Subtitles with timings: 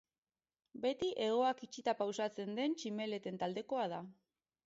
[0.85, 4.01] Beti hegoak itxita pausatzen den tximeleten taldekoa da.